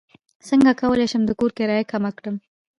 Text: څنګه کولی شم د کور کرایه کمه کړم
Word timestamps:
څنګه 0.47 0.71
کولی 0.81 1.05
شم 1.11 1.21
د 1.25 1.31
کور 1.39 1.51
کرایه 1.57 1.89
کمه 1.91 2.11
کړم 2.17 2.35